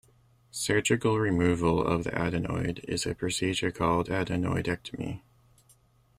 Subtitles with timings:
[0.49, 5.21] Surgical removal of the adenoid is a procedure called adenoidectomy.